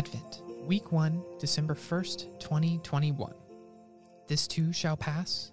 [0.00, 3.34] Advent, Week 1, December 1st, 2021.
[4.28, 5.52] This too shall pass.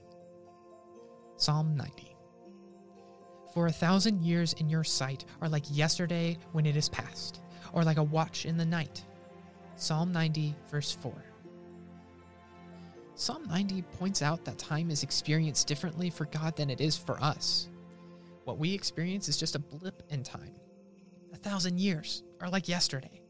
[1.35, 2.15] Psalm 90.
[3.53, 7.41] For a thousand years in your sight are like yesterday when it is past,
[7.73, 9.03] or like a watch in the night.
[9.75, 11.13] Psalm 90, verse 4.
[13.15, 17.21] Psalm 90 points out that time is experienced differently for God than it is for
[17.21, 17.67] us.
[18.45, 20.55] What we experience is just a blip in time.
[21.33, 23.21] A thousand years are like yesterday.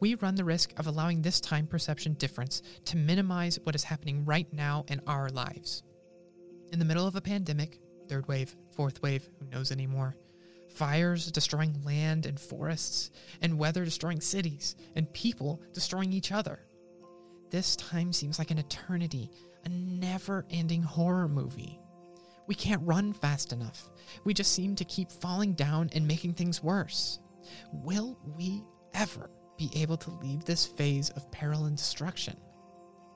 [0.00, 4.24] We run the risk of allowing this time perception difference to minimize what is happening
[4.24, 5.82] right now in our lives.
[6.72, 10.16] In the middle of a pandemic, third wave, fourth wave, who knows anymore,
[10.68, 13.10] fires destroying land and forests,
[13.42, 16.60] and weather destroying cities, and people destroying each other.
[17.50, 19.30] This time seems like an eternity,
[19.64, 21.78] a never ending horror movie.
[22.46, 23.90] We can't run fast enough.
[24.24, 27.20] We just seem to keep falling down and making things worse.
[27.72, 32.36] Will we ever be able to leave this phase of peril and destruction?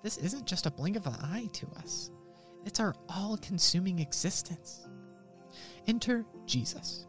[0.03, 2.11] This isn't just a blink of an eye to us,
[2.65, 4.89] it's our all consuming existence.
[5.87, 7.07] Enter Jesus.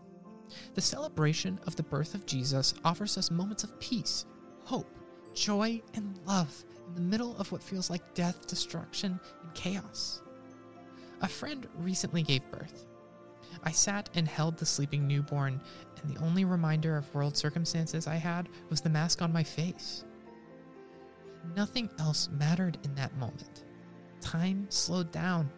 [0.75, 4.25] The celebration of the birth of Jesus offers us moments of peace,
[4.63, 4.97] hope,
[5.33, 10.21] joy, and love in the middle of what feels like death, destruction, and chaos.
[11.21, 12.85] A friend recently gave birth.
[13.63, 15.61] I sat and held the sleeping newborn,
[16.01, 20.03] and the only reminder of world circumstances I had was the mask on my face.
[21.55, 23.65] Nothing else mattered in that moment.
[24.21, 25.49] Time slowed down.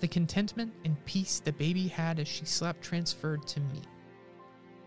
[0.00, 3.82] The contentment and peace the baby had as she slept transferred to me.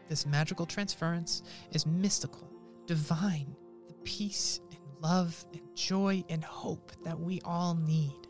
[0.07, 2.49] This magical transference is mystical,
[2.85, 3.55] divine,
[3.87, 8.22] the peace and love and joy and hope that we all need.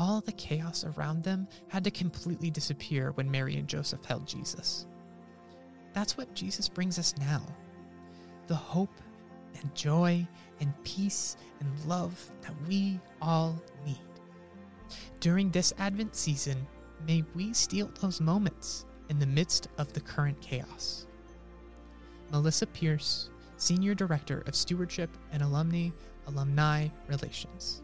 [0.00, 4.86] All the chaos around them had to completely disappear when Mary and Joseph held Jesus.
[5.92, 7.42] That's what Jesus brings us now
[8.46, 8.98] the hope
[9.60, 10.26] and joy
[10.60, 14.00] and peace and love that we all need.
[15.20, 16.66] During this Advent season,
[17.06, 21.06] may we steal those moments in the midst of the current chaos.
[22.32, 23.28] Melissa Pierce,
[23.58, 25.90] Senior Director of Stewardship and Alumni
[26.26, 27.82] Alumni Relations.